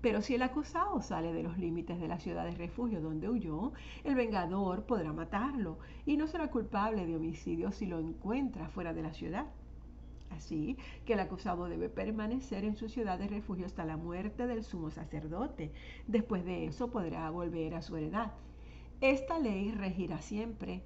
Pero 0.00 0.22
si 0.22 0.34
el 0.34 0.42
acusado 0.42 1.00
sale 1.00 1.32
de 1.32 1.42
los 1.42 1.58
límites 1.58 1.98
de 1.98 2.08
la 2.08 2.18
ciudad 2.18 2.44
de 2.44 2.52
refugio 2.52 3.00
donde 3.00 3.28
huyó, 3.28 3.72
el 4.04 4.14
vengador 4.14 4.84
podrá 4.84 5.12
matarlo 5.12 5.78
y 6.04 6.16
no 6.16 6.26
será 6.26 6.50
culpable 6.50 7.06
de 7.06 7.16
homicidio 7.16 7.72
si 7.72 7.86
lo 7.86 7.98
encuentra 7.98 8.68
fuera 8.68 8.92
de 8.92 9.02
la 9.02 9.12
ciudad. 9.12 9.46
Así 10.30 10.76
que 11.04 11.14
el 11.14 11.20
acusado 11.20 11.66
debe 11.66 11.88
permanecer 11.88 12.64
en 12.64 12.76
su 12.76 12.88
ciudad 12.88 13.18
de 13.18 13.28
refugio 13.28 13.66
hasta 13.66 13.84
la 13.84 13.96
muerte 13.96 14.46
del 14.46 14.64
sumo 14.64 14.90
sacerdote. 14.90 15.72
Después 16.06 16.44
de 16.44 16.66
eso 16.66 16.90
podrá 16.90 17.30
volver 17.30 17.74
a 17.74 17.82
su 17.82 17.96
heredad. 17.96 18.32
Esta 19.00 19.38
ley 19.38 19.72
regirá 19.72 20.20
siempre 20.20 20.82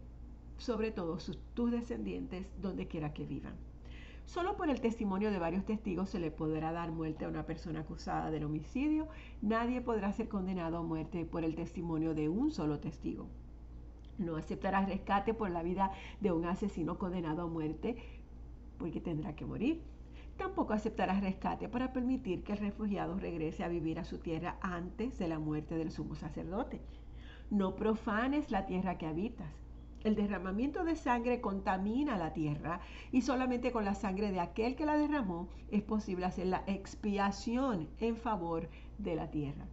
sobre 0.58 0.90
todos 0.90 1.38
tus 1.54 1.70
descendientes 1.70 2.46
donde 2.60 2.86
quiera 2.86 3.12
que 3.14 3.24
vivan. 3.24 3.69
Solo 4.30 4.56
por 4.56 4.70
el 4.70 4.80
testimonio 4.80 5.32
de 5.32 5.40
varios 5.40 5.64
testigos 5.64 6.08
se 6.10 6.20
le 6.20 6.30
podrá 6.30 6.70
dar 6.70 6.92
muerte 6.92 7.24
a 7.24 7.28
una 7.28 7.46
persona 7.46 7.80
acusada 7.80 8.30
del 8.30 8.44
homicidio. 8.44 9.08
Nadie 9.42 9.80
podrá 9.80 10.12
ser 10.12 10.28
condenado 10.28 10.78
a 10.78 10.82
muerte 10.84 11.24
por 11.24 11.42
el 11.42 11.56
testimonio 11.56 12.14
de 12.14 12.28
un 12.28 12.52
solo 12.52 12.78
testigo. 12.78 13.26
No 14.18 14.36
aceptará 14.36 14.86
rescate 14.86 15.34
por 15.34 15.50
la 15.50 15.64
vida 15.64 15.90
de 16.20 16.30
un 16.30 16.44
asesino 16.44 16.96
condenado 16.96 17.42
a 17.42 17.46
muerte 17.48 17.96
porque 18.78 19.00
tendrá 19.00 19.34
que 19.34 19.46
morir. 19.46 19.82
Tampoco 20.36 20.74
aceptará 20.74 21.18
rescate 21.18 21.68
para 21.68 21.92
permitir 21.92 22.44
que 22.44 22.52
el 22.52 22.58
refugiado 22.58 23.18
regrese 23.18 23.64
a 23.64 23.68
vivir 23.68 23.98
a 23.98 24.04
su 24.04 24.18
tierra 24.18 24.58
antes 24.60 25.18
de 25.18 25.26
la 25.26 25.40
muerte 25.40 25.74
del 25.74 25.90
sumo 25.90 26.14
sacerdote. 26.14 26.80
No 27.50 27.74
profanes 27.74 28.52
la 28.52 28.64
tierra 28.64 28.96
que 28.96 29.08
habitas. 29.08 29.69
El 30.02 30.14
derramamiento 30.14 30.82
de 30.82 30.96
sangre 30.96 31.42
contamina 31.42 32.16
la 32.16 32.32
tierra 32.32 32.80
y 33.12 33.20
solamente 33.20 33.70
con 33.70 33.84
la 33.84 33.94
sangre 33.94 34.32
de 34.32 34.40
aquel 34.40 34.74
que 34.74 34.86
la 34.86 34.96
derramó 34.96 35.48
es 35.70 35.82
posible 35.82 36.24
hacer 36.24 36.46
la 36.46 36.64
expiación 36.66 37.86
en 37.98 38.16
favor 38.16 38.70
de 38.96 39.14
la 39.14 39.30
tierra. 39.30 39.66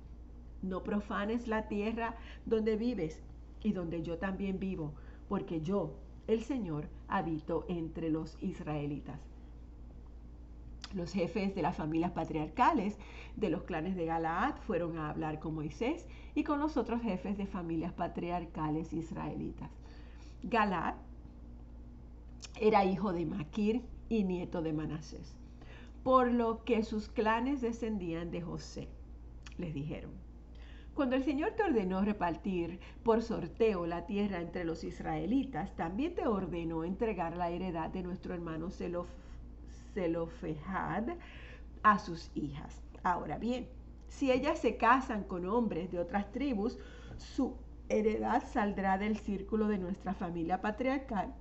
No 0.62 0.84
profanes 0.84 1.48
la 1.48 1.70
tierra 1.70 2.18
donde 2.46 2.76
vives 2.76 3.22
y 3.64 3.72
donde 3.72 4.04
yo 4.04 4.18
también 4.18 4.60
vivo, 4.60 4.94
porque 5.30 5.62
yo, 5.62 5.96
el 6.28 6.44
Señor, 6.44 6.90
habito 7.08 7.66
entre 7.70 8.10
los 8.10 8.38
israelitas. 8.44 9.22
Los 10.94 11.14
jefes 11.14 11.56
de 11.56 11.62
las 11.62 11.78
familias 11.78 12.12
patriarcales 12.12 12.98
de 13.38 13.50
los 13.50 13.64
clanes 13.64 13.96
de 13.96 14.06
Galaad 14.06 14.56
fueron 14.58 14.98
a 14.98 15.10
hablar 15.10 15.40
con 15.40 15.56
Moisés 15.56 16.06
y 16.36 16.44
con 16.44 16.60
los 16.60 16.76
otros 16.76 17.02
jefes 17.02 17.38
de 17.38 17.46
familias 17.46 17.94
patriarcales 17.94 18.92
israelitas. 18.92 19.70
Galad 20.44 20.96
era 22.60 22.86
hijo 22.86 23.14
de 23.14 23.26
Maquir 23.26 23.84
y 24.10 24.24
nieto 24.24 24.62
de 24.62 24.74
Manasés, 24.74 25.36
por 26.04 26.32
lo 26.32 26.64
que 26.64 26.84
sus 26.84 27.10
clanes 27.10 27.62
descendían 27.62 28.32
de 28.32 28.42
José. 28.42 28.88
Les 29.58 29.74
dijeron, 29.74 30.12
cuando 30.94 31.16
el 31.16 31.24
Señor 31.24 31.52
te 31.52 31.64
ordenó 31.64 32.02
repartir 32.02 32.80
por 33.04 33.22
sorteo 33.22 33.86
la 33.86 34.08
tierra 34.08 34.42
entre 34.42 34.66
los 34.66 34.84
israelitas, 34.84 35.76
también 35.76 36.16
te 36.16 36.26
ordenó 36.28 36.84
entregar 36.84 37.38
la 37.38 37.52
heredad 37.52 37.92
de 37.92 38.02
nuestro 38.02 38.34
hermano 38.34 38.70
Zelofejad 39.94 41.04
a 41.84 42.00
sus 42.00 42.32
hijas. 42.34 42.82
Ahora 43.04 43.38
bien, 43.38 43.68
si 44.08 44.32
ellas 44.32 44.60
se 44.60 44.78
casan 44.78 45.24
con 45.24 45.46
hombres 45.46 45.92
de 45.92 46.00
otras 46.00 46.32
tribus, 46.32 46.80
su 47.18 47.56
heredad 47.90 48.44
saldrá 48.52 48.98
del 48.98 49.18
círculo 49.18 49.68
de 49.68 49.78
nuestra 49.78 50.14
familia 50.14 50.62
patriarcal 50.62 51.34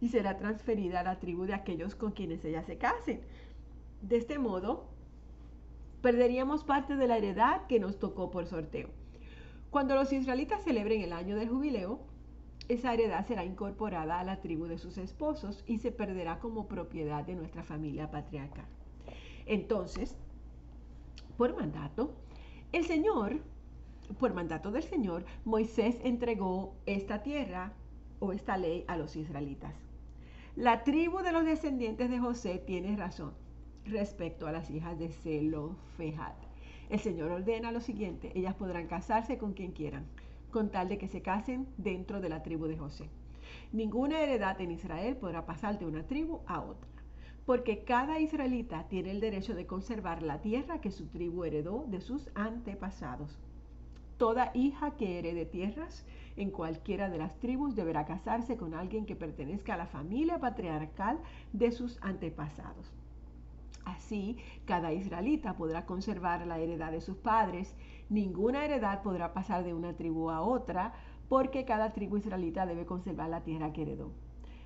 y 0.00 0.08
será 0.08 0.38
transferida 0.38 1.00
a 1.00 1.04
la 1.04 1.20
tribu 1.20 1.44
de 1.44 1.54
aquellos 1.54 1.94
con 1.94 2.12
quienes 2.12 2.44
ellas 2.44 2.66
se 2.66 2.78
casen. 2.78 3.20
De 4.02 4.16
este 4.16 4.38
modo, 4.38 4.88
perderíamos 6.00 6.64
parte 6.64 6.96
de 6.96 7.06
la 7.06 7.18
heredad 7.18 7.66
que 7.66 7.80
nos 7.80 7.98
tocó 7.98 8.30
por 8.30 8.46
sorteo. 8.46 8.88
Cuando 9.70 9.94
los 9.94 10.12
israelitas 10.12 10.64
celebren 10.64 11.02
el 11.02 11.12
año 11.12 11.36
del 11.36 11.48
jubileo, 11.48 12.00
esa 12.68 12.94
heredad 12.94 13.26
será 13.26 13.44
incorporada 13.44 14.20
a 14.20 14.24
la 14.24 14.40
tribu 14.40 14.66
de 14.66 14.78
sus 14.78 14.96
esposos 14.96 15.64
y 15.66 15.78
se 15.78 15.92
perderá 15.92 16.38
como 16.38 16.66
propiedad 16.66 17.24
de 17.24 17.34
nuestra 17.34 17.62
familia 17.62 18.10
patriarcal. 18.10 18.66
Entonces, 19.46 20.16
por 21.36 21.54
mandato, 21.56 22.14
el 22.72 22.84
Señor 22.84 23.40
por 24.18 24.34
mandato 24.34 24.70
del 24.70 24.82
Señor, 24.82 25.24
Moisés 25.44 26.00
entregó 26.02 26.74
esta 26.86 27.22
tierra 27.22 27.72
o 28.18 28.32
esta 28.32 28.56
ley 28.56 28.84
a 28.88 28.96
los 28.96 29.16
israelitas. 29.16 29.74
La 30.56 30.84
tribu 30.84 31.18
de 31.20 31.32
los 31.32 31.44
descendientes 31.44 32.10
de 32.10 32.18
José 32.18 32.58
tiene 32.58 32.96
razón 32.96 33.32
respecto 33.84 34.46
a 34.46 34.52
las 34.52 34.70
hijas 34.70 34.98
de 34.98 35.08
Zelofejad. 35.08 36.34
El 36.88 36.98
Señor 36.98 37.30
ordena 37.30 37.72
lo 37.72 37.80
siguiente, 37.80 38.32
ellas 38.34 38.54
podrán 38.54 38.88
casarse 38.88 39.38
con 39.38 39.52
quien 39.52 39.72
quieran, 39.72 40.06
con 40.50 40.70
tal 40.70 40.88
de 40.88 40.98
que 40.98 41.08
se 41.08 41.22
casen 41.22 41.68
dentro 41.78 42.20
de 42.20 42.28
la 42.28 42.42
tribu 42.42 42.66
de 42.66 42.76
José. 42.76 43.08
Ninguna 43.72 44.20
heredad 44.20 44.60
en 44.60 44.72
Israel 44.72 45.16
podrá 45.16 45.46
pasar 45.46 45.78
de 45.78 45.86
una 45.86 46.06
tribu 46.06 46.40
a 46.46 46.60
otra, 46.60 46.90
porque 47.46 47.84
cada 47.84 48.18
israelita 48.18 48.88
tiene 48.88 49.12
el 49.12 49.20
derecho 49.20 49.54
de 49.54 49.66
conservar 49.66 50.22
la 50.22 50.40
tierra 50.40 50.80
que 50.80 50.90
su 50.90 51.06
tribu 51.06 51.44
heredó 51.44 51.84
de 51.88 52.00
sus 52.00 52.28
antepasados. 52.34 53.38
Toda 54.20 54.50
hija 54.52 54.90
que 54.98 55.18
herede 55.18 55.46
tierras 55.46 56.04
en 56.36 56.50
cualquiera 56.50 57.08
de 57.08 57.16
las 57.16 57.38
tribus 57.38 57.74
deberá 57.74 58.04
casarse 58.04 58.58
con 58.58 58.74
alguien 58.74 59.06
que 59.06 59.16
pertenezca 59.16 59.72
a 59.72 59.78
la 59.78 59.86
familia 59.86 60.38
patriarcal 60.38 61.18
de 61.54 61.72
sus 61.72 61.98
antepasados. 62.02 62.92
Así, 63.86 64.36
cada 64.66 64.92
israelita 64.92 65.56
podrá 65.56 65.86
conservar 65.86 66.46
la 66.46 66.58
heredad 66.58 66.92
de 66.92 67.00
sus 67.00 67.16
padres. 67.16 67.74
Ninguna 68.10 68.62
heredad 68.62 69.00
podrá 69.00 69.32
pasar 69.32 69.64
de 69.64 69.72
una 69.72 69.94
tribu 69.94 70.28
a 70.28 70.42
otra, 70.42 70.92
porque 71.30 71.64
cada 71.64 71.94
tribu 71.94 72.18
israelita 72.18 72.66
debe 72.66 72.84
conservar 72.84 73.30
la 73.30 73.40
tierra 73.40 73.72
que 73.72 73.80
heredó. 73.80 74.12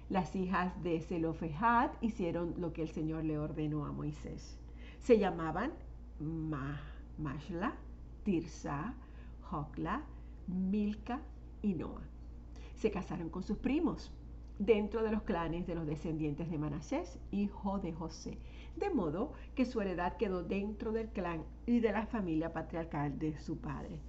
Las 0.09 0.35
hijas 0.35 0.83
de 0.83 1.01
Zelofejad 1.01 1.93
hicieron 2.01 2.55
lo 2.59 2.73
que 2.73 2.83
el 2.83 2.89
Señor 2.89 3.23
le 3.23 3.39
ordenó 3.39 3.87
a 3.87 3.93
Moisés. 3.93 4.59
Se 4.99 5.17
llamaban 5.17 5.71
Mashla, 6.19 7.77
Tirsa, 8.25 8.97
Jocla, 9.55 10.03
Milca 10.49 11.23
y 11.63 11.75
Noa. 11.75 12.03
Se 12.75 12.91
casaron 12.91 13.31
con 13.31 13.45
sus 13.45 13.57
primos. 13.57 14.13
dentro 14.59 15.03
de 15.03 15.11
los 15.13 15.23
clanes 15.23 15.67
de 15.67 15.75
los 15.75 15.87
descendientes 15.87 16.51
de 16.51 16.59
Manasés, 16.59 17.19
hijo 17.33 17.79
de 17.79 17.93
José, 17.93 18.39
de 18.77 18.91
modo 18.91 19.33
que 19.55 19.65
su 19.65 19.81
heredad 19.81 20.17
quedó 20.17 20.43
dentro 20.43 20.93
del 20.93 21.09
clan 21.11 21.45
y 21.67 21.81
de 21.81 21.93
la 21.93 22.07
familia 22.07 22.53
patriarcal 22.53 23.19
de 23.19 23.37
su 23.39 23.59
padre. 23.59 24.01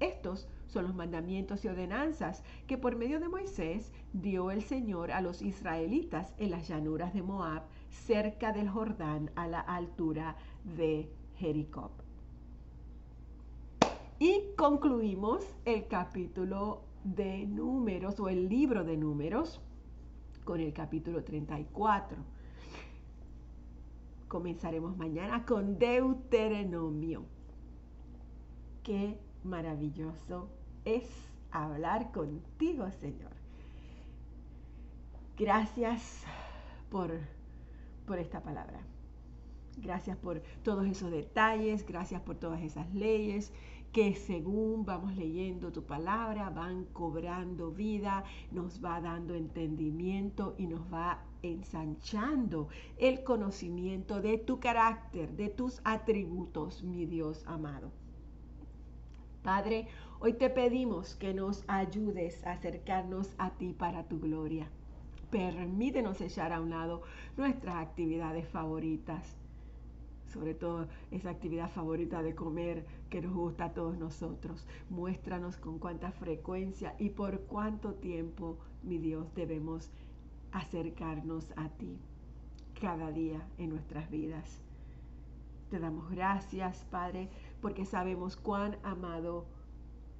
Estos 0.00 0.46
son 0.66 0.84
los 0.84 0.94
mandamientos 0.94 1.64
y 1.64 1.68
ordenanzas 1.68 2.42
que 2.66 2.78
por 2.78 2.96
medio 2.96 3.18
de 3.20 3.28
Moisés 3.28 3.92
dio 4.12 4.50
el 4.50 4.62
Señor 4.62 5.10
a 5.10 5.20
los 5.20 5.42
israelitas 5.42 6.34
en 6.38 6.50
las 6.50 6.68
llanuras 6.68 7.12
de 7.14 7.22
Moab, 7.22 7.62
cerca 7.90 8.52
del 8.52 8.68
Jordán, 8.68 9.30
a 9.36 9.46
la 9.46 9.60
altura 9.60 10.36
de 10.64 11.10
Jericó. 11.36 11.90
Y 14.20 14.42
concluimos 14.56 15.44
el 15.64 15.86
capítulo 15.86 16.82
de 17.04 17.46
números 17.46 18.18
o 18.18 18.28
el 18.28 18.48
libro 18.48 18.82
de 18.82 18.96
números 18.96 19.60
con 20.44 20.60
el 20.60 20.72
capítulo 20.72 21.22
34. 21.22 22.18
Comenzaremos 24.26 24.96
mañana 24.96 25.46
con 25.46 25.78
Deuteronomio. 25.78 27.26
Qué 28.82 29.20
maravilloso 29.44 30.48
es 30.84 31.04
hablar 31.52 32.10
contigo, 32.10 32.90
Señor. 32.90 33.30
Gracias 35.36 36.24
por, 36.90 37.12
por 38.04 38.18
esta 38.18 38.42
palabra. 38.42 38.80
Gracias 39.76 40.16
por 40.16 40.40
todos 40.64 40.88
esos 40.88 41.12
detalles, 41.12 41.86
gracias 41.86 42.20
por 42.20 42.34
todas 42.34 42.60
esas 42.62 42.92
leyes 42.92 43.52
que 43.92 44.14
según 44.14 44.84
vamos 44.84 45.16
leyendo 45.16 45.72
tu 45.72 45.84
palabra 45.84 46.50
van 46.50 46.84
cobrando 46.92 47.70
vida, 47.70 48.24
nos 48.50 48.84
va 48.84 49.00
dando 49.00 49.34
entendimiento 49.34 50.54
y 50.58 50.66
nos 50.66 50.82
va 50.92 51.24
ensanchando 51.42 52.68
el 52.98 53.24
conocimiento 53.24 54.20
de 54.20 54.38
tu 54.38 54.60
carácter, 54.60 55.36
de 55.36 55.48
tus 55.48 55.80
atributos, 55.84 56.82
mi 56.82 57.06
Dios 57.06 57.44
amado. 57.46 57.90
Padre, 59.42 59.88
hoy 60.20 60.34
te 60.34 60.50
pedimos 60.50 61.14
que 61.14 61.32
nos 61.32 61.64
ayudes 61.68 62.44
a 62.46 62.52
acercarnos 62.52 63.34
a 63.38 63.50
ti 63.50 63.72
para 63.72 64.04
tu 64.04 64.20
gloria. 64.20 64.68
Permítenos 65.30 66.20
echar 66.20 66.52
a 66.52 66.60
un 66.60 66.70
lado 66.70 67.02
nuestras 67.36 67.76
actividades 67.76 68.48
favoritas, 68.48 69.36
sobre 70.28 70.54
todo 70.54 70.86
esa 71.10 71.30
actividad 71.30 71.70
favorita 71.70 72.22
de 72.22 72.34
comer 72.34 72.86
que 73.10 73.20
nos 73.20 73.34
gusta 73.34 73.66
a 73.66 73.74
todos 73.74 73.98
nosotros. 73.98 74.66
Muéstranos 74.90 75.56
con 75.56 75.78
cuánta 75.78 76.12
frecuencia 76.12 76.94
y 76.98 77.10
por 77.10 77.40
cuánto 77.40 77.94
tiempo, 77.94 78.58
mi 78.82 78.98
Dios, 78.98 79.34
debemos 79.34 79.90
acercarnos 80.52 81.52
a 81.56 81.68
ti 81.70 81.98
cada 82.80 83.10
día 83.10 83.46
en 83.58 83.70
nuestras 83.70 84.10
vidas. 84.10 84.60
Te 85.70 85.78
damos 85.78 86.10
gracias, 86.10 86.86
Padre, 86.90 87.28
porque 87.60 87.84
sabemos 87.84 88.36
cuán 88.36 88.76
amado, 88.82 89.46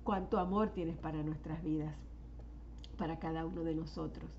cuánto 0.04 0.38
amor 0.38 0.70
tienes 0.70 0.98
para 0.98 1.22
nuestras 1.22 1.62
vidas, 1.62 1.94
para 2.98 3.18
cada 3.18 3.46
uno 3.46 3.64
de 3.64 3.74
nosotros. 3.74 4.30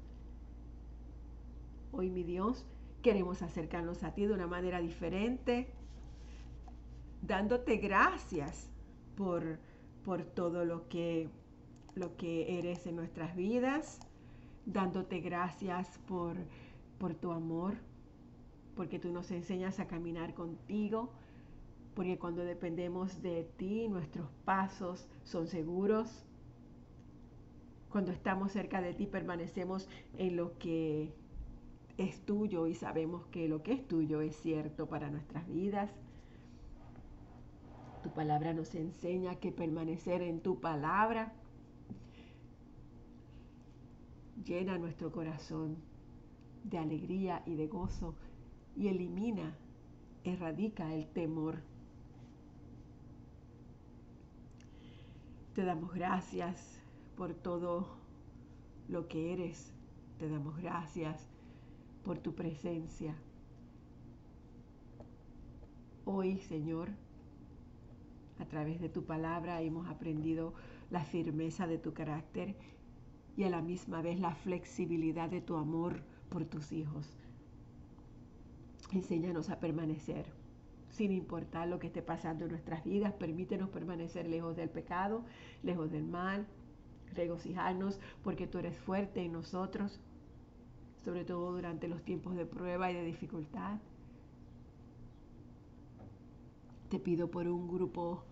Hoy, 1.92 2.12
mi 2.12 2.24
Dios, 2.24 2.68
queremos 3.02 3.42
acercarnos 3.42 4.04
a 4.04 4.14
ti 4.14 4.26
de 4.26 4.34
una 4.34 4.48
manera 4.48 4.80
diferente, 4.80 5.68
dándote 7.22 7.78
gracias 7.78 8.70
por, 9.16 9.60
por 10.04 10.24
todo 10.24 10.66
lo 10.66 10.88
que, 10.90 11.30
lo 11.96 12.16
que 12.16 12.60
eres 12.60 12.86
en 12.88 12.96
nuestras 12.96 13.36
vidas, 13.36 14.00
dándote 14.66 15.20
gracias 15.20 16.00
por, 16.08 16.38
por 16.98 17.16
tu 17.16 17.32
amor, 17.32 17.76
porque 18.76 19.00
tú 19.00 19.12
nos 19.12 19.32
enseñas 19.32 19.80
a 19.80 19.88
caminar 19.88 20.34
contigo, 20.34 21.12
porque 21.96 22.18
cuando 22.18 22.44
dependemos 22.44 23.22
de 23.22 23.44
ti, 23.58 23.90
nuestros 23.90 24.30
pasos 24.46 25.08
son 25.24 25.48
seguros. 25.48 26.24
Cuando 27.90 28.12
estamos 28.12 28.52
cerca 28.52 28.82
de 28.82 28.94
ti, 28.94 29.06
permanecemos 29.06 29.90
en 30.18 30.36
lo 30.38 30.58
que 30.60 31.14
es 32.00 32.22
tuyo 32.22 32.66
y 32.68 32.76
sabemos 32.76 33.26
que 33.26 33.50
lo 33.50 33.62
que 33.62 33.74
es 33.74 33.86
tuyo 33.86 34.22
es 34.22 34.34
cierto 34.38 34.88
para 34.88 35.10
nuestras 35.10 35.46
vidas. 35.50 35.92
Tu 38.04 38.10
palabra 38.12 38.54
nos 38.54 38.74
enseña 38.74 39.36
que 39.36 39.52
permanecer 39.52 40.22
en 40.22 40.40
tu 40.40 40.62
palabra 40.62 41.34
llena 44.46 44.78
nuestro 44.78 45.12
corazón 45.12 45.76
de 46.64 46.78
alegría 46.78 47.44
y 47.46 47.56
de 47.56 47.68
gozo 47.68 48.16
y 48.78 48.88
elimina, 48.88 49.58
erradica 50.24 50.94
el 50.94 51.06
temor. 51.10 51.60
Te 55.54 55.66
damos 55.66 55.94
gracias 55.94 56.82
por 57.18 57.34
todo 57.34 57.98
lo 58.88 59.10
que 59.10 59.34
eres. 59.34 59.74
Te 60.18 60.30
damos 60.30 60.56
gracias 60.58 61.28
por 62.10 62.18
tu 62.18 62.34
presencia. 62.34 63.14
Hoy, 66.06 66.40
Señor, 66.40 66.90
a 68.40 68.46
través 68.46 68.82
de 68.82 68.90
tu 68.90 69.04
palabra 69.04 69.62
hemos 69.62 69.88
aprendido 69.88 70.56
la 70.90 71.06
firmeza 71.06 71.68
de 71.68 71.78
tu 71.78 71.94
carácter 71.94 72.56
y 73.38 73.44
a 73.44 73.52
la 73.52 73.62
misma 73.62 74.02
vez 74.02 74.20
la 74.20 74.34
flexibilidad 74.34 75.30
de 75.30 75.42
tu 75.42 75.56
amor 75.56 76.02
por 76.30 76.46
tus 76.46 76.72
hijos. 76.72 77.16
Enséñanos 78.92 79.52
a 79.52 79.60
permanecer, 79.60 80.26
sin 80.90 81.12
importar 81.12 81.68
lo 81.68 81.78
que 81.78 81.86
esté 81.86 82.02
pasando 82.02 82.46
en 82.46 82.50
nuestras 82.50 82.84
vidas. 82.86 83.14
Permítenos 83.14 83.70
permanecer 83.70 84.28
lejos 84.28 84.56
del 84.56 84.72
pecado, 84.72 85.26
lejos 85.62 85.92
del 85.92 86.08
mal, 86.08 86.48
regocijarnos 87.14 88.00
porque 88.24 88.48
tú 88.48 88.58
eres 88.58 88.76
fuerte 88.80 89.22
en 89.22 89.34
nosotros 89.34 90.02
sobre 91.04 91.24
todo 91.24 91.54
durante 91.54 91.88
los 91.88 92.04
tiempos 92.04 92.36
de 92.36 92.46
prueba 92.46 92.92
y 92.92 92.96
de 92.96 93.04
dificultad. 93.04 93.80
Te 96.90 97.00
pido 97.00 97.30
por 97.30 97.48
un 97.48 97.68
grupo 97.68 98.24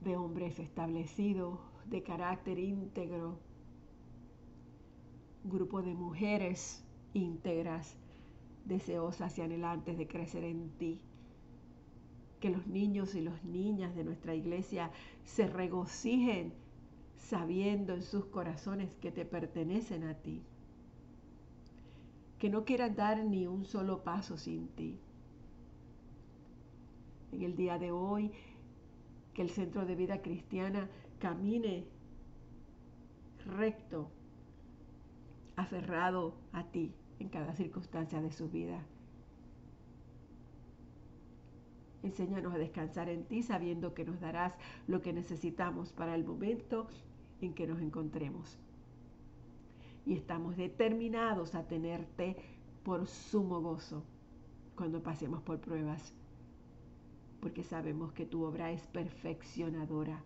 de 0.00 0.16
hombres 0.16 0.58
establecidos, 0.58 1.58
de 1.86 2.02
carácter 2.02 2.58
íntegro, 2.58 3.38
grupo 5.44 5.82
de 5.82 5.94
mujeres 5.94 6.84
íntegras, 7.12 7.96
deseosas 8.64 9.38
y 9.38 9.42
anhelantes 9.42 9.96
de 9.96 10.08
crecer 10.08 10.44
en 10.44 10.70
ti. 10.70 11.00
Que 12.40 12.50
los 12.50 12.66
niños 12.66 13.14
y 13.14 13.20
las 13.20 13.44
niñas 13.44 13.94
de 13.94 14.04
nuestra 14.04 14.34
iglesia 14.34 14.90
se 15.24 15.46
regocijen 15.46 16.52
sabiendo 17.18 17.94
en 17.94 18.02
sus 18.02 18.26
corazones 18.26 18.90
que 19.00 19.12
te 19.12 19.24
pertenecen 19.24 20.04
a 20.04 20.14
ti 20.14 20.42
que 22.38 22.50
no 22.50 22.64
quieran 22.64 22.94
dar 22.94 23.24
ni 23.24 23.46
un 23.46 23.64
solo 23.64 24.02
paso 24.02 24.36
sin 24.36 24.68
ti. 24.68 24.98
En 27.32 27.42
el 27.42 27.56
día 27.56 27.78
de 27.78 27.90
hoy, 27.90 28.32
que 29.34 29.42
el 29.42 29.50
centro 29.50 29.84
de 29.84 29.94
vida 29.94 30.22
cristiana 30.22 30.88
camine 31.18 31.84
recto, 33.46 34.10
aferrado 35.56 36.34
a 36.52 36.64
ti 36.64 36.92
en 37.18 37.28
cada 37.28 37.54
circunstancia 37.54 38.20
de 38.20 38.30
su 38.30 38.48
vida. 38.50 38.82
Enséñanos 42.02 42.54
a 42.54 42.58
descansar 42.58 43.08
en 43.08 43.24
ti 43.24 43.42
sabiendo 43.42 43.94
que 43.94 44.04
nos 44.04 44.20
darás 44.20 44.54
lo 44.86 45.00
que 45.00 45.12
necesitamos 45.12 45.92
para 45.92 46.14
el 46.14 46.24
momento 46.24 46.88
en 47.40 47.54
que 47.54 47.66
nos 47.66 47.80
encontremos 47.80 48.58
y 50.06 50.14
estamos 50.14 50.56
determinados 50.56 51.54
a 51.56 51.66
tenerte 51.66 52.36
por 52.84 53.06
sumo 53.08 53.60
gozo 53.60 54.04
cuando 54.76 55.02
pasemos 55.02 55.42
por 55.42 55.58
pruebas, 55.58 56.14
porque 57.40 57.64
sabemos 57.64 58.12
que 58.12 58.24
tu 58.24 58.44
obra 58.44 58.70
es 58.70 58.86
perfeccionadora. 58.86 60.22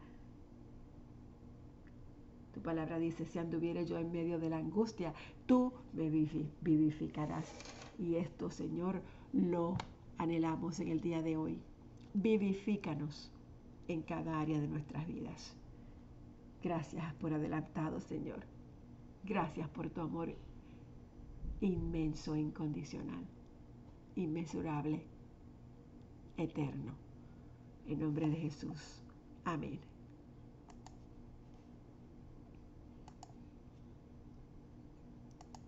Tu 2.53 2.61
palabra 2.61 2.99
dice, 2.99 3.25
si 3.25 3.39
anduviere 3.39 3.87
yo 3.87 3.97
en 3.97 4.13
medio 4.13 4.39
de 4.39 4.51
la 4.51 4.59
angustia, 4.59 5.15
tú 5.47 5.73
me 5.95 6.11
vivificarás. 6.11 7.49
Y 7.99 8.17
esto, 8.17 8.51
Señor, 8.51 9.01
lo 9.33 9.77
anhelamos 10.19 10.81
en 10.81 10.89
el 10.89 11.01
día 11.01 11.23
de 11.23 11.37
hoy. 11.37 11.59
Vivifícanos 12.13 13.31
en 13.89 14.03
cada 14.03 14.41
área 14.41 14.61
de 14.61 14.69
nuestras 14.69 15.07
vidas. 15.07 15.57
Gracias 16.63 17.15
por 17.15 17.33
adelantado, 17.33 18.01
Señor. 18.01 18.60
Gracias 19.23 19.69
por 19.69 19.91
tu 19.91 20.01
amor 20.01 20.35
inmenso 21.61 22.35
incondicional, 22.37 23.25
inmesurable, 24.17 25.05
eterno. 26.37 26.95
En 27.87 28.01
nombre 28.01 28.29
de 28.29 28.37
Jesús. 28.37 29.03
Amén. 29.45 29.90